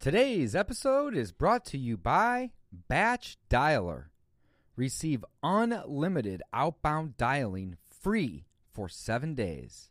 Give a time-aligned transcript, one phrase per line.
[0.00, 4.04] Today's episode is brought to you by Batch Dialer.
[4.76, 9.90] Receive unlimited outbound dialing free for seven days.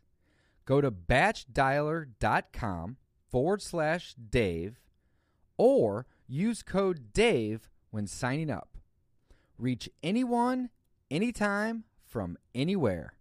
[0.64, 2.96] Go to batchdialer.com
[3.30, 4.80] forward slash Dave
[5.58, 8.78] or use code DAVE when signing up.
[9.58, 10.70] Reach anyone,
[11.10, 13.12] anytime, from anywhere.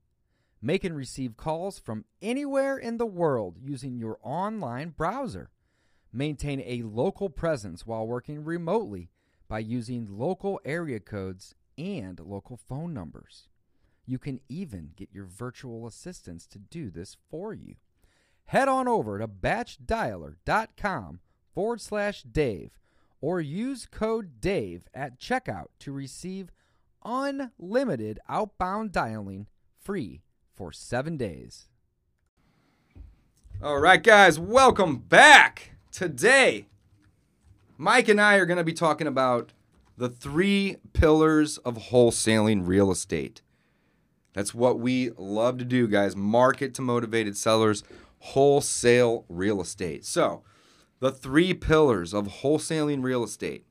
[0.62, 5.50] Make and receive calls from anywhere in the world using your online browser.
[6.18, 9.12] Maintain a local presence while working remotely
[9.48, 13.50] by using local area codes and local phone numbers.
[14.04, 17.75] You can even get your virtual assistants to do this for you.
[18.46, 21.20] Head on over to batchdialer.com
[21.54, 22.80] forward slash Dave
[23.22, 26.50] or use code DAVE at checkout to receive
[27.06, 29.46] unlimited outbound dialing
[29.80, 30.24] free
[30.56, 31.68] for seven days.
[33.61, 35.77] All right, guys, welcome back.
[35.97, 36.67] Today,
[37.75, 39.53] Mike and I are going to be talking about
[39.97, 43.41] the three pillars of wholesaling real estate.
[44.33, 46.16] That's what we love to do, guys.
[46.16, 47.83] Market to motivated sellers,
[48.19, 50.05] wholesale real estate.
[50.05, 50.44] So,
[50.99, 53.66] the three pillars of wholesaling real estate.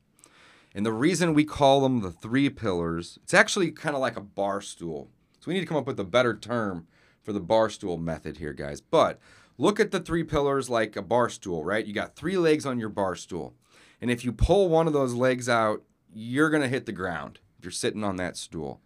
[0.75, 4.21] And the reason we call them the three pillars, it's actually kind of like a
[4.21, 5.07] bar stool.
[5.39, 6.87] So we need to come up with a better term
[7.23, 8.81] for the bar stool method here, guys.
[8.81, 9.17] But
[9.57, 11.85] look at the three pillars like a bar stool, right?
[11.85, 13.55] You got three legs on your bar stool.
[14.01, 15.83] And if you pull one of those legs out,
[16.13, 18.81] you're going to hit the ground if you're sitting on that stool.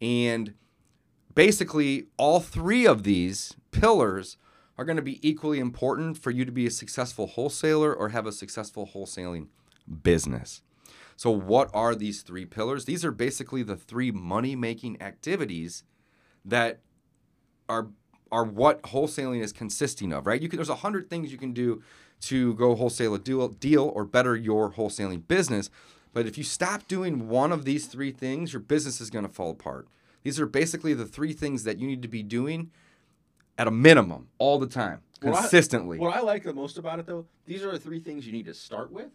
[0.00, 0.54] And
[1.34, 4.36] basically, all three of these pillars
[4.76, 8.26] are going to be equally important for you to be a successful wholesaler or have
[8.26, 9.48] a successful wholesaling
[10.02, 10.62] business.
[11.16, 12.86] So, what are these three pillars?
[12.86, 15.84] These are basically the three money making activities
[16.44, 16.80] that
[17.68, 17.90] are
[18.32, 20.40] are what wholesaling is consisting of, right?
[20.40, 21.82] You can there's a hundred things you can do
[22.22, 25.70] to go wholesale a deal, deal or better your wholesaling business.
[26.12, 29.32] But if you stop doing one of these three things, your business is going to
[29.32, 29.88] fall apart.
[30.22, 32.70] These are basically the three things that you need to be doing
[33.56, 36.98] at a minimum all the time, What I- consistently, What I like the most about
[36.98, 39.08] it, though, these are the three things you need to start with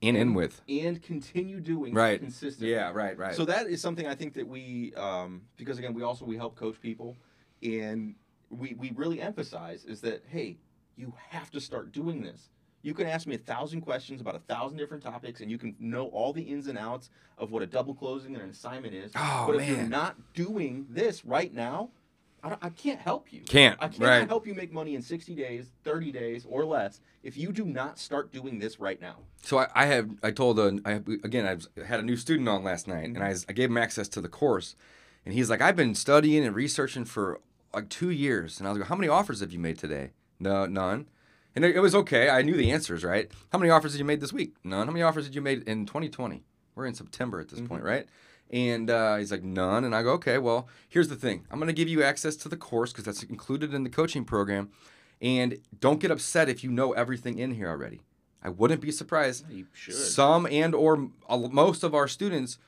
[0.00, 0.60] in and end with.
[0.68, 2.20] and continue doing Right.
[2.20, 2.70] consistently.
[2.72, 3.34] Yeah, right, right.
[3.34, 6.54] So that is something I think that we, um, because again, we also we help
[6.54, 7.16] coach people,
[7.62, 8.14] and
[8.50, 10.58] we we really emphasize is that hey,
[10.96, 12.50] you have to start doing this.
[12.82, 15.74] You can ask me a thousand questions about a thousand different topics, and you can
[15.78, 19.12] know all the ins and outs of what a double closing and an assignment is.
[19.16, 21.90] Oh, but if you're not doing this right now,
[22.42, 23.42] I, I can't help you.
[23.42, 24.28] Can't, I can't right.
[24.28, 27.98] help you make money in 60 days, 30 days, or less if you do not
[27.98, 29.16] start doing this right now.
[29.42, 30.92] So I, I have I told a, I
[31.24, 33.24] again I had a new student on last night and mm-hmm.
[33.24, 34.76] I, I gave him access to the course
[35.24, 37.40] and he's like I've been studying and researching for
[37.74, 40.10] like two years and I was like how many offers have you made today?
[40.40, 41.08] No, none.
[41.54, 42.28] And it, it was okay.
[42.28, 43.30] I knew the answers, right?
[43.50, 44.54] How many offers did you made this week?
[44.62, 44.86] None.
[44.86, 46.44] How many offers did you made in 2020?
[46.74, 48.06] We're in September at this point, right?
[48.50, 49.84] And uh, he's like none.
[49.84, 50.38] And I go okay.
[50.38, 51.46] Well, here's the thing.
[51.50, 54.70] I'm gonna give you access to the course because that's included in the coaching program.
[55.20, 58.00] And don't get upset if you know everything in here already.
[58.42, 59.44] I wouldn't be surprised
[59.94, 61.08] some and or
[61.50, 62.58] most of our students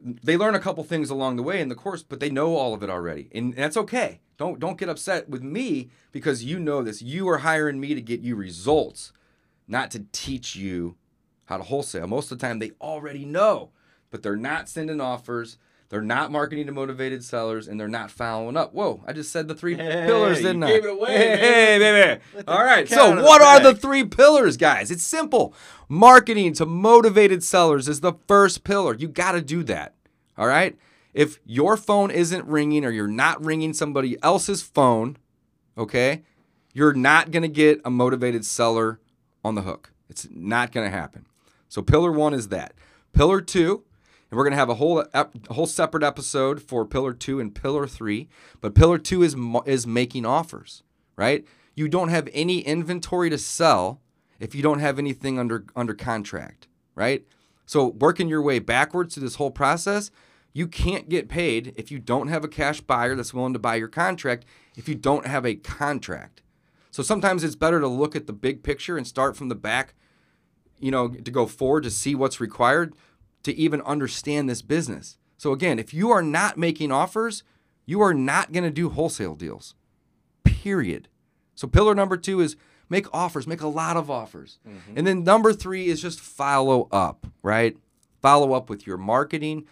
[0.00, 2.72] they learn a couple things along the way in the course but they know all
[2.72, 6.82] of it already and that's okay don't don't get upset with me because you know
[6.82, 9.12] this you are hiring me to get you results
[9.66, 10.96] not to teach you
[11.46, 13.70] how to wholesale most of the time they already know
[14.10, 15.58] but they're not sending offers
[15.90, 19.48] they're not marketing to motivated sellers and they're not following up whoa i just said
[19.48, 23.22] the three Hey, pillars didn't i gave it away, hey, hey baby all right so
[23.22, 24.90] what the are the three pillars, guys.
[24.90, 25.54] It's simple.
[25.88, 28.94] Marketing to motivated sellers is the first pillar.
[28.94, 29.94] You got to do that.
[30.36, 30.76] All right?
[31.18, 35.16] If your phone isn't ringing or you're not ringing somebody else's phone,
[35.76, 36.22] okay,
[36.72, 39.00] you're not going to get a motivated seller
[39.44, 39.92] on the hook.
[40.08, 41.26] It's not going to happen.
[41.68, 42.72] So, pillar one is that.
[43.12, 43.82] Pillar two,
[44.30, 47.52] and we're going to have a whole a whole separate episode for pillar 2 and
[47.52, 48.28] pillar 3,
[48.60, 49.34] but pillar 2 is
[49.66, 50.84] is making offers,
[51.16, 51.44] right?
[51.74, 54.00] You don't have any inventory to sell
[54.38, 57.26] if you don't have anything under under contract, right?
[57.66, 60.12] So working your way backwards through this whole process,
[60.58, 63.76] you can't get paid if you don't have a cash buyer that's willing to buy
[63.76, 64.44] your contract
[64.76, 66.42] if you don't have a contract.
[66.90, 69.94] So sometimes it's better to look at the big picture and start from the back
[70.80, 72.94] you know, to go forward to see what's required
[73.42, 75.18] to even understand this business.
[75.36, 77.42] So again, if you are not making offers,
[77.86, 79.74] you are not going to do wholesale deals.
[80.44, 81.08] Period.
[81.54, 82.56] So pillar number 2 is
[82.88, 84.58] make offers, make a lot of offers.
[84.66, 84.98] Mm-hmm.
[84.98, 87.76] And then number 3 is just follow up, right?
[88.20, 89.66] Follow up with your marketing,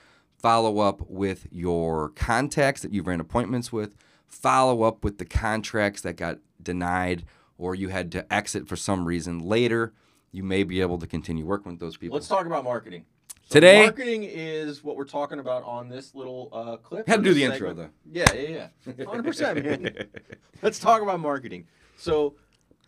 [0.47, 3.97] follow up with your contacts that you've ran appointments with,
[4.29, 7.25] follow up with the contracts that got denied
[7.59, 9.93] or you had to exit for some reason later
[10.31, 12.15] you may be able to continue working with those people.
[12.15, 13.07] Let's talk about marketing.
[13.49, 17.09] So Today- marketing is what we're talking about on this little uh, clip.
[17.09, 17.91] Had to do the intro, though.
[18.09, 18.93] Yeah, yeah, yeah.
[19.05, 20.07] 100%, man.
[20.63, 21.67] Let's talk about marketing.
[21.97, 22.37] So,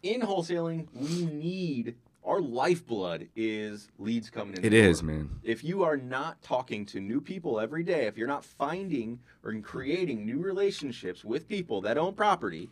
[0.04, 1.96] in wholesaling, we need
[2.28, 4.64] our lifeblood is leads coming in.
[4.64, 5.30] It is, man.
[5.42, 9.54] If you are not talking to new people every day, if you're not finding or
[9.60, 12.68] creating new relationships with people that own property,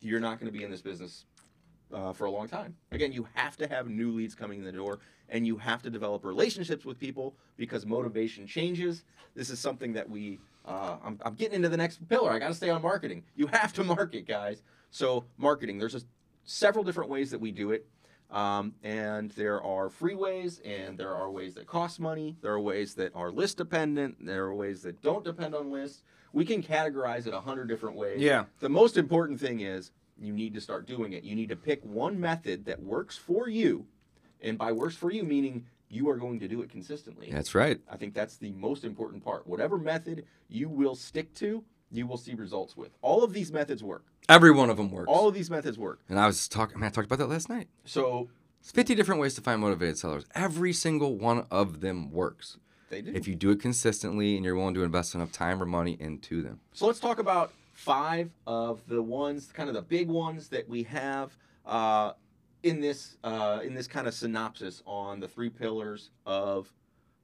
[0.00, 1.24] you're not going to be in this business
[1.92, 2.76] uh, for a long time.
[2.92, 5.90] Again, you have to have new leads coming in the door and you have to
[5.90, 9.02] develop relationships with people because motivation changes.
[9.34, 12.30] This is something that we, uh, I'm, I'm getting into the next pillar.
[12.30, 13.24] I got to stay on marketing.
[13.34, 14.62] You have to market, guys.
[14.90, 16.00] So, marketing, there's a,
[16.44, 17.86] several different ways that we do it.
[18.30, 22.36] Um, and there are free ways, and there are ways that cost money.
[22.42, 24.24] There are ways that are list dependent.
[24.24, 26.02] There are ways that don't depend on lists.
[26.32, 28.20] We can categorize it a hundred different ways.
[28.20, 28.44] Yeah.
[28.60, 31.24] The most important thing is you need to start doing it.
[31.24, 33.86] You need to pick one method that works for you,
[34.42, 37.30] and by works for you meaning you are going to do it consistently.
[37.32, 37.80] That's right.
[37.90, 39.46] I think that's the most important part.
[39.46, 42.90] Whatever method you will stick to, you will see results with.
[43.00, 44.04] All of these methods work.
[44.28, 45.08] Every one of them works.
[45.08, 46.00] All of these methods work.
[46.08, 47.68] and I was talking, man, I talked about that last night.
[47.84, 48.28] So
[48.60, 50.26] It's 50 different ways to find motivated sellers.
[50.34, 52.58] Every single one of them works.
[52.90, 53.12] they do.
[53.14, 56.42] If you do it consistently and you're willing to invest enough time or money into
[56.42, 56.60] them.
[56.72, 60.82] So let's talk about five of the ones, kind of the big ones that we
[60.84, 62.12] have uh,
[62.62, 66.70] in this uh, in this kind of synopsis on the three pillars of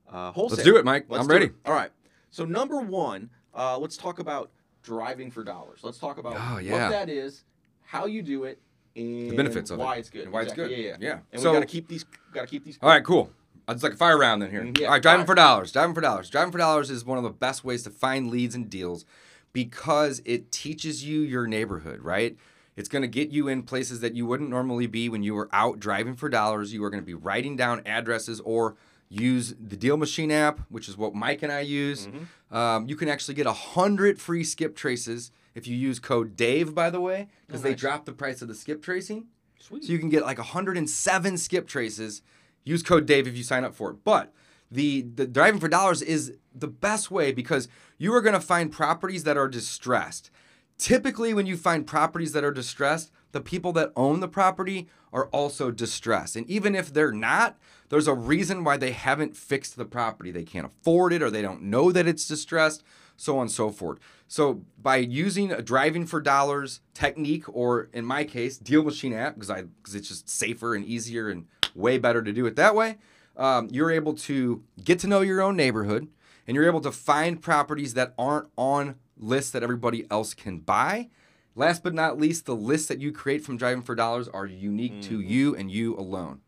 [0.08, 0.56] uh, wholesale.
[0.58, 1.06] Let's do it, Mike.
[1.08, 1.46] Let's I'm ready.
[1.46, 1.54] it.
[1.66, 1.90] All right.
[2.30, 4.50] So number one, uh, let's talk about
[4.84, 5.80] driving for dollars.
[5.82, 7.42] Let's talk about Oh, what that is,
[7.84, 8.60] how you do it,
[8.94, 10.24] and the benefits of it, why it's good.
[10.24, 10.70] and why it's good.
[10.70, 10.96] Yeah, yeah.
[11.00, 11.18] Yeah.
[11.32, 12.04] And So- we got to keep these.
[12.32, 12.78] Got to keep these.
[12.80, 13.30] All right, cool.
[13.66, 14.62] It's like a fire round in here.
[14.62, 15.26] Mm, yeah, All right, driving fire.
[15.28, 15.72] for dollars.
[15.72, 16.28] Driving for dollars.
[16.28, 19.06] Driving for dollars is one of the best ways to find leads and deals
[19.54, 22.36] because it teaches you your neighborhood, right?
[22.76, 25.48] It's going to get you in places that you wouldn't normally be when you were
[25.52, 26.74] out driving for dollars.
[26.74, 28.74] You are going to be writing down addresses or
[29.08, 32.06] use the Deal Machine app, which is what Mike and I use.
[32.06, 32.56] Mm-hmm.
[32.56, 36.74] Um, you can actually get a hundred free skip traces if you use code Dave,
[36.74, 37.80] by the way, because Oh, they nice.
[37.80, 39.26] dropped the price of the skip tracing.
[39.60, 39.84] Sweet.
[39.84, 42.22] So you can get like 107 skip traces.
[42.64, 43.98] Use code Dave if you sign up for it.
[44.04, 44.32] But
[44.70, 47.68] the the driving for dollars is the best way because
[47.98, 50.30] you are going to find properties that are distressed.
[50.76, 55.26] Typically, when you find properties that are distressed, the people that own the property are
[55.26, 56.36] also distressed.
[56.36, 57.58] And even if they're not,
[57.88, 60.30] there's a reason why they haven't fixed the property.
[60.30, 62.84] They can't afford it or they don't know that it's distressed,
[63.16, 63.98] so on and so forth.
[64.28, 69.38] So by using a driving for dollars technique, or in my case, deal machine app,
[69.38, 72.98] because it's just safer and easier and way better to do it that way,
[73.36, 76.08] um, you're able to get to know your own neighborhood
[76.46, 81.08] and you're able to find properties that aren't on lists that everybody else can buy.
[81.56, 85.02] Last but not least, the lists that you create from driving for dollars are unique
[85.02, 85.28] to mm-hmm.
[85.28, 86.40] you and you alone.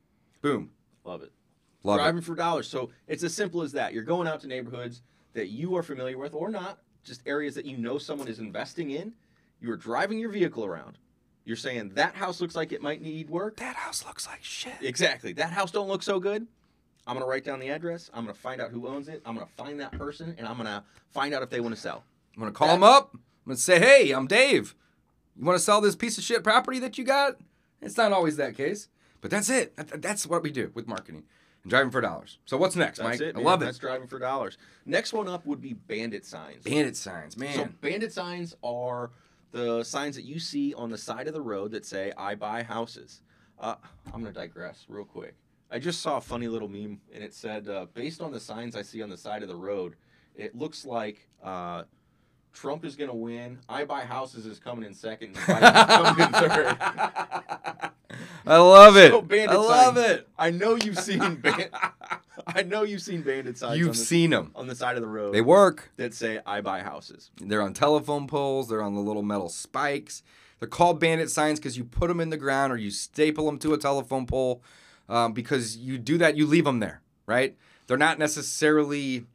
[0.43, 0.71] Boom.
[1.05, 1.33] Love it.
[1.85, 2.25] Love driving it.
[2.25, 2.67] for dollars.
[2.67, 3.93] So it's as simple as that.
[3.93, 5.03] You're going out to neighborhoods
[5.35, 8.91] that you are familiar with or not, just areas that you know someone is investing
[8.91, 9.13] in.
[9.61, 10.99] You are driving your vehicle around.
[11.45, 13.59] You're saying that house looks like it might need work.
[13.59, 14.75] That house looks like shit.
[14.81, 15.33] Exactly.
[15.35, 16.49] That house don't look so good.
[17.07, 18.11] I'm gonna write down the address.
[18.13, 19.23] I'm gonna find out who owns it.
[19.25, 22.03] I'm gonna find that person, and I'm gonna find out if they want to sell.
[22.35, 23.11] I'm gonna call them up.
[23.15, 24.75] I'm gonna say, "Hey, I'm Dave.
[25.39, 27.37] You want to sell this piece of shit property that you got?"
[27.81, 28.89] It's not always that case,
[29.21, 29.75] but that's it.
[29.77, 31.25] That's what we do with marketing
[31.63, 32.39] and driving for dollars.
[32.47, 33.29] So what's next, That's Mike?
[33.29, 33.37] it.
[33.37, 34.57] I love That's driving for dollars.
[34.85, 36.65] Next one up would be bandit signs.
[36.65, 37.55] Bandit signs, man.
[37.55, 39.11] So bandit signs are
[39.53, 42.63] the signs that you see on the side of the road that say "I buy
[42.63, 43.21] houses."
[43.59, 45.35] Uh, I'm gonna digress real quick.
[45.71, 48.77] I just saw a funny little meme, and it said, uh, "Based on the signs
[48.77, 49.97] I see on the side of the road,
[50.37, 51.83] it looks like uh,
[52.57, 53.59] Trump is gonna win.
[53.69, 56.77] I buy houses is coming in second, and coming in third.
[58.47, 59.11] I love it.
[59.11, 60.11] So bandit I love signs.
[60.11, 60.29] it.
[60.39, 61.69] I know you've seen ban-
[62.47, 63.79] I know you've seen bandit signs.
[63.79, 64.53] You've the, seen them.
[64.55, 65.91] on the side of the road They work.
[65.97, 68.69] that say "I buy houses." They're on telephone poles.
[68.69, 70.23] They're on the little metal spikes.
[70.59, 73.59] They're called bandit signs because you put them in the ground or you staple them
[73.59, 74.63] to a telephone pole.
[75.11, 77.57] Um, because you do that, you leave them there, right?
[77.87, 79.27] They're not necessarily.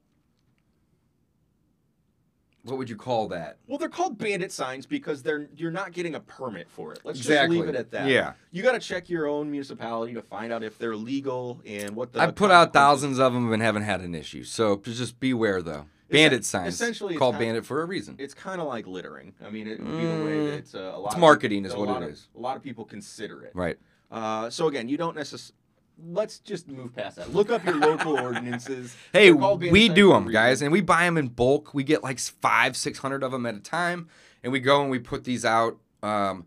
[2.63, 3.57] What would you call that?
[3.67, 6.99] Well, they're called bandit signs because they're you're not getting a permit for it.
[7.03, 7.57] Let's Exactly.
[7.57, 8.07] just leave it at that.
[8.07, 8.33] Yeah.
[8.51, 12.13] You got to check your own municipality to find out if they're legal and what
[12.13, 12.21] the.
[12.21, 14.43] I've put out thousands of them and haven't had an issue.
[14.43, 15.85] So just beware, though.
[16.09, 16.73] Bandit signs.
[16.73, 18.15] essentially, called kind- bandit for a reason.
[18.19, 19.33] It's kind of like littering.
[19.43, 20.45] I mean, it would be the way Mm.
[20.51, 21.05] that it's uh, a lot.
[21.05, 22.27] It's of marketing people- is what it of- is.
[22.35, 23.51] A lot of people consider it.
[23.55, 23.77] Right.
[24.11, 25.55] Uh, so again, you don't necessarily.
[26.03, 27.33] Let's just move past that.
[27.33, 28.95] Look up your local ordinances.
[29.13, 30.33] Hey, They're called bandit we do them, reason.
[30.33, 31.73] guys, and we buy them in bulk.
[31.73, 34.07] We get like five, six hundred of them at a time,
[34.43, 35.77] and we go and we put these out.
[36.01, 36.45] Um,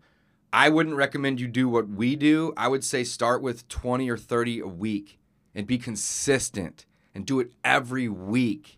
[0.51, 2.53] I wouldn't recommend you do what we do.
[2.55, 5.19] I would say start with 20 or 30 a week
[5.53, 8.77] and be consistent and do it every week.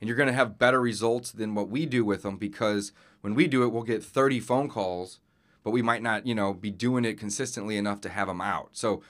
[0.00, 3.34] And you're going to have better results than what we do with them because when
[3.34, 5.20] we do it, we'll get 30 phone calls,
[5.62, 8.70] but we might not, you know, be doing it consistently enough to have them out.
[8.72, 9.02] So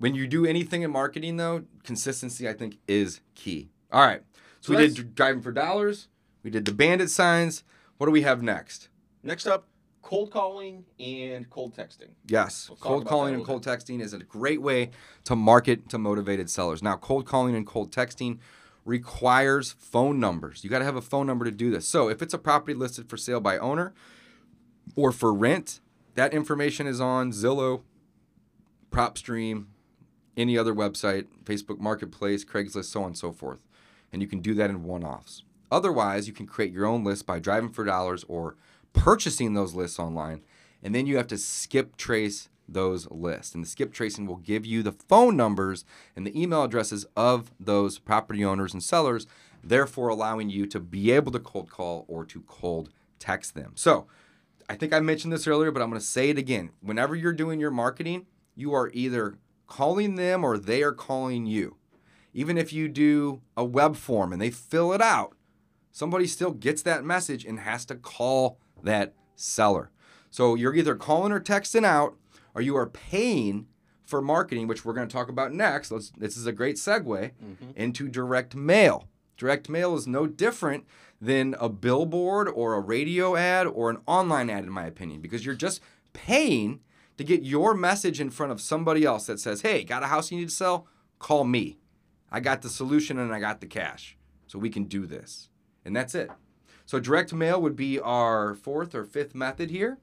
[0.00, 3.68] when you do anything in marketing, though, consistency, I think, is key.
[3.92, 4.22] All right.
[4.60, 6.08] So, So we did driving for dollars.
[6.42, 7.64] We did the bandit signs.
[7.98, 8.88] What do we have next?
[9.22, 9.68] Next up,
[10.00, 12.08] cold calling and cold texting.
[12.26, 14.90] Yes, talk cold calling and cold texting is a great way
[15.24, 16.82] to market to motivated sellers.
[16.82, 18.38] Now, cold calling and cold texting
[18.86, 20.64] requires phone numbers.
[20.64, 21.86] You got to have a phone number to do this.
[21.86, 23.92] So, if it's a property listed for sale by owner
[24.96, 25.80] or for rent,
[26.14, 27.82] that information is on Zillow,
[28.90, 29.66] PropStream,
[30.36, 33.60] any other website, Facebook Marketplace, Craigslist, so on and so forth.
[34.12, 35.44] And you can do that in one offs.
[35.70, 38.56] Otherwise, you can create your own list by driving for dollars or
[38.92, 40.42] purchasing those lists online.
[40.82, 43.54] And then you have to skip trace those lists.
[43.54, 45.84] And the skip tracing will give you the phone numbers
[46.16, 49.26] and the email addresses of those property owners and sellers,
[49.62, 53.72] therefore allowing you to be able to cold call or to cold text them.
[53.74, 54.06] So,
[54.68, 56.70] I think I mentioned this earlier, but I'm going to say it again.
[56.80, 59.34] Whenever you're doing your marketing, you are either
[59.70, 61.78] calling them or they are calling you.
[62.34, 65.34] Even if you do a web form and they fill it out,
[65.90, 69.90] somebody still gets that message and has to call that seller.
[70.30, 72.16] So you're either calling or texting out,
[72.54, 73.66] or you are paying
[74.04, 75.90] for marketing, which we're going to talk about next.
[75.90, 77.70] Let's, this is a great segue mm-hmm.
[77.76, 79.08] into direct mail.
[79.36, 80.84] Direct mail is no different
[81.20, 85.46] than a billboard or a radio ad or an online ad, in my opinion, because
[85.46, 85.80] you're just
[86.12, 86.80] paying
[87.20, 90.30] to get your message in front of somebody else that says, hey, got a house
[90.32, 90.86] you need to sell?
[91.18, 91.78] Call me.
[92.32, 94.16] I got the solution and I got the cash.
[94.46, 95.48] So we can do this.
[95.84, 96.30] And that's it.
[96.86, 99.98] So direct mail would be our fourth or fifth method here.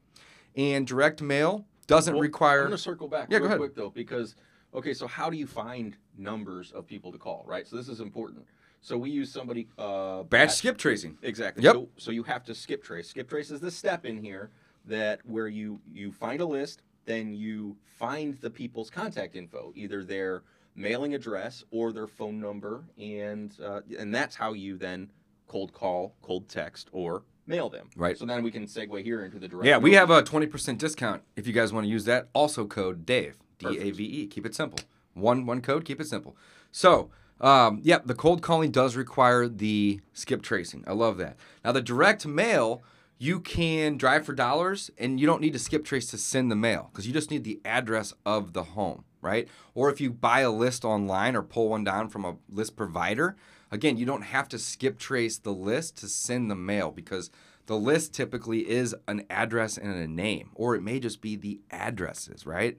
[0.55, 2.61] And direct mail doesn't Well, require.
[2.61, 3.59] I'm going to circle back Yeah, real go ahead.
[3.59, 4.35] quick though, because
[4.73, 7.67] okay, so how do you find numbers of people to call, right?
[7.67, 8.45] So this is important.
[8.81, 11.17] So we use somebody uh, Batch batch- skip tracing.
[11.23, 11.63] Exactly.
[11.63, 11.73] Yep.
[11.73, 13.09] So, so you have to skip trace.
[13.09, 14.51] Skip trace is the step in here
[14.85, 20.03] that where you you find a list, then you find the people's contact info, either
[20.03, 20.43] their
[20.75, 25.11] mailing address or their phone number, and uh, and that's how you then
[25.47, 27.89] cold call, cold text, or mail them.
[27.95, 28.17] Right.
[28.17, 29.65] So then we can segue here into the direct.
[29.65, 32.27] Yeah, we have a 20% discount if you guys want to use that.
[32.33, 33.79] Also code Dave, D.
[33.79, 34.27] A V E.
[34.27, 34.79] Keep it simple.
[35.13, 36.37] One one code, keep it simple.
[36.71, 37.09] So,
[37.41, 40.83] um, yeah, the cold calling does require the skip tracing.
[40.85, 41.37] I love that.
[41.65, 42.83] Now, the direct mail,
[43.17, 46.55] you can drive for dollars and you don't need to skip trace to send the
[46.55, 49.47] mail because you just need the address of the home, right?
[49.73, 53.35] Or if you buy a list online or pull one down from a list provider,
[53.71, 57.31] again, you don't have to skip trace the list to send the mail because
[57.65, 61.59] the list typically is an address and a name, or it may just be the
[61.69, 62.77] addresses, right?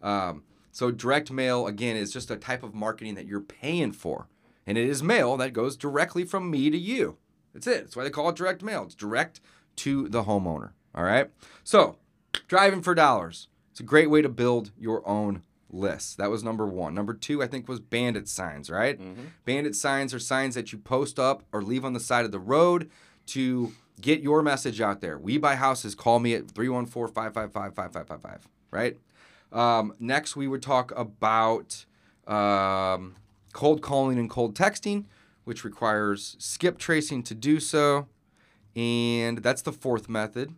[0.00, 4.28] Um, so direct mail again is just a type of marketing that you're paying for,
[4.66, 7.16] and it is mail that goes directly from me to you.
[7.52, 7.80] That's it.
[7.80, 8.84] That's why they call it direct mail.
[8.84, 9.40] It's direct
[9.78, 10.70] to the homeowner.
[10.94, 11.30] All right.
[11.64, 11.96] So
[12.46, 13.48] driving for dollars.
[13.70, 16.16] It's a great way to build your own list.
[16.18, 16.94] That was number one.
[16.94, 18.70] Number two, I think, was bandit signs.
[18.70, 18.98] Right.
[19.44, 22.40] Bandit signs are signs that you post up or leave on the side of the
[22.40, 22.90] road
[23.26, 25.18] to get your message out there.
[25.18, 25.94] We buy houses.
[25.94, 28.48] Call me at 314 555 5555.
[28.70, 28.98] Right.
[29.52, 31.84] Um, next, we would talk about
[32.26, 33.16] um,
[33.52, 35.04] cold calling and cold texting,
[35.44, 38.06] which requires skip tracing to do so.
[38.78, 40.54] And that's the fourth method.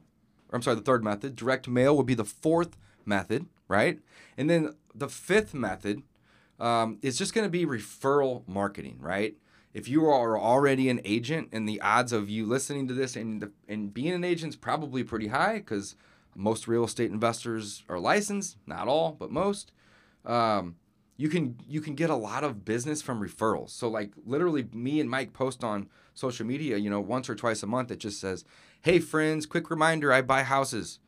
[0.51, 1.37] Or I'm sorry, the third method.
[1.37, 3.99] Direct mail would be the fourth method, right?
[4.37, 6.03] And then the fifth method
[6.59, 9.37] um, is just going to be referral marketing, right?
[9.73, 13.41] If you are already an agent, and the odds of you listening to this and
[13.41, 15.97] the, and being an agent is probably pretty high because
[16.35, 19.73] most real estate investors are licensed, not all, but most.
[20.27, 20.77] Um,
[21.21, 23.69] you can you can get a lot of business from referrals.
[23.71, 27.63] So like literally, me and Mike post on social media, you know, once or twice
[27.63, 28.43] a month that just says,
[28.81, 30.99] "Hey friends, quick reminder, I buy houses."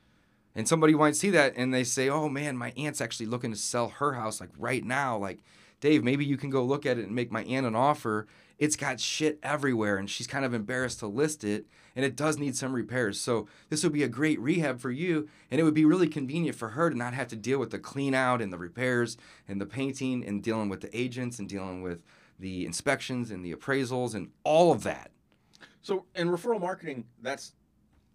[0.54, 3.56] And somebody might see that and they say, "Oh man, my aunt's actually looking to
[3.56, 5.16] sell her house like right now.
[5.16, 5.38] Like,
[5.80, 8.26] Dave, maybe you can go look at it and make my aunt an offer.
[8.58, 12.38] It's got shit everywhere and she's kind of embarrassed to list it and it does
[12.38, 13.20] need some repairs.
[13.20, 16.56] So, this would be a great rehab for you and it would be really convenient
[16.56, 19.16] for her to not have to deal with the clean out and the repairs
[19.48, 22.02] and the painting and dealing with the agents and dealing with
[22.38, 25.10] the inspections and the appraisals and all of that.
[25.82, 27.52] So in referral marketing, that's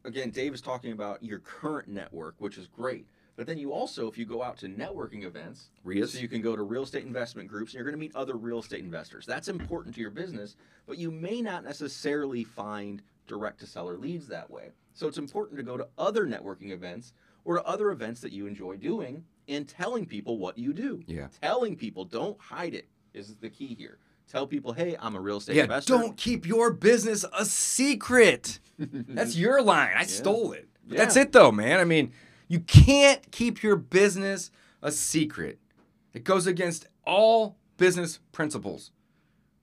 [0.06, 3.06] again, Dave is talking about your current network, which is great.
[3.36, 6.14] But then you also, if you go out to networking events, REIAs?
[6.14, 8.36] so you can go to real estate investment groups, and you're going to meet other
[8.36, 9.28] real estate investors.
[9.28, 10.56] That's important to your business,
[10.88, 14.72] but you may not necessarily find direct to seller leads that way.
[14.94, 17.14] So it's important to go to other networking events
[17.46, 21.02] or to other events that you enjoy doing and telling people what you do.
[21.06, 21.28] Yeah.
[21.42, 24.00] Telling people, don't hide it is the key here.
[24.30, 25.94] Tell people, hey, I'm a real estate Yeah, investor.
[25.94, 28.60] don't keep your business a secret.
[28.78, 29.92] That's your line.
[29.96, 30.68] I stole it.
[30.86, 31.80] But That's it, though, man.
[31.80, 32.12] I mean,
[32.48, 35.60] you can't keep your business a secret.
[36.14, 38.92] It goes against all business principles,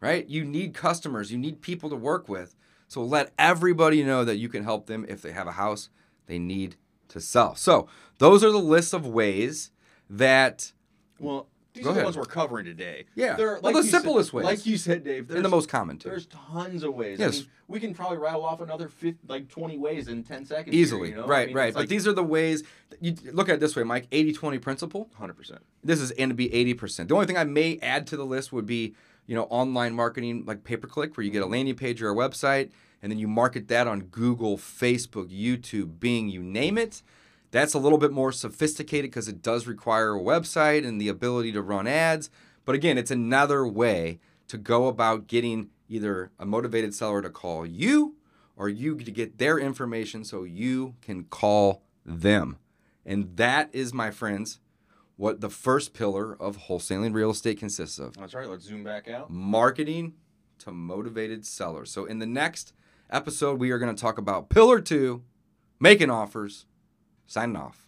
[0.00, 0.26] right?
[0.28, 2.54] You need customers, you need people to work with.
[2.88, 5.88] So let everybody know that you can help them if they have a house
[6.26, 6.76] they need
[7.08, 7.54] to sell.
[7.54, 7.88] So,
[8.18, 9.70] those are the list of ways
[10.08, 10.72] that
[11.18, 13.06] Well, these Go are the ones we're covering today.
[13.16, 13.34] Yeah.
[13.34, 14.44] They're, Well, the simplest said, ways.
[14.44, 15.28] Like you said, Dave.
[15.30, 16.08] and the most common too.
[16.08, 17.18] There's tons of ways.
[17.18, 17.34] Yes.
[17.34, 20.72] I mean, we can probably rattle off another 50, like 20 ways in 10 seconds.
[20.72, 21.08] here, Easily.
[21.10, 21.24] you know?
[21.24, 21.74] I right, mean, right.
[21.74, 22.62] But like these are the ways
[23.00, 25.10] you look at it this way, Mike 80 20 principle.
[25.20, 25.58] 100%.
[25.82, 27.08] this is going to be 80%.
[27.08, 28.94] The only thing I may add to the list would be,
[29.26, 31.52] you know, online marketing like pay per click, where you get a mm-hmm.
[31.52, 32.70] landing page or a website,
[33.02, 37.02] and then you market that on Google, Facebook, YouTube, Bing, you name it.
[37.50, 41.52] That's a little bit more sophisticated because it does require a website and the ability
[41.52, 42.28] to run ads.
[42.64, 47.64] But again, it's another way to go about getting either a motivated seller to call
[47.64, 48.16] you
[48.56, 52.58] or you to get their information so you can call them.
[53.04, 54.60] And that is, my friends,
[55.16, 58.48] what the first pillar of wholesaling real estate consists of That's right.
[58.48, 59.30] Let's zoom back out.
[59.30, 60.14] marketing
[60.60, 61.90] to motivated sellers.
[61.90, 62.72] So, in the next
[63.10, 65.22] episode, we are going to talk about pillar two
[65.80, 66.66] making offers.
[67.26, 67.83] Signing off.